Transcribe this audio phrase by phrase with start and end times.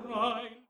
[0.00, 0.66] rein.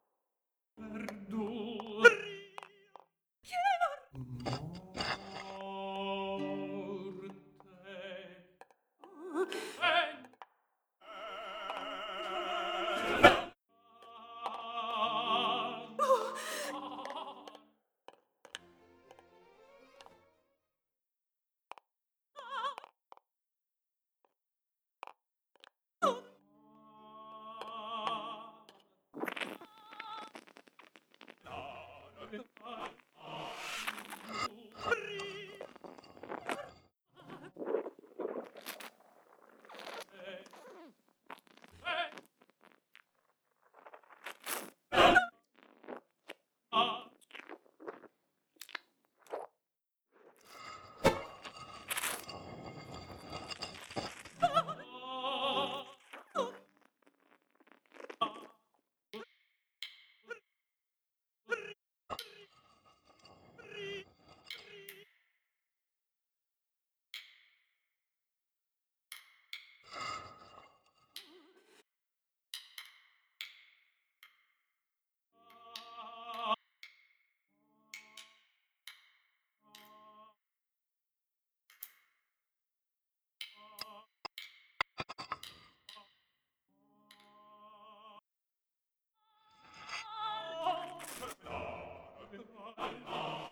[92.79, 93.43] Oh!